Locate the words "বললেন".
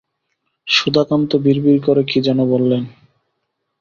2.45-2.83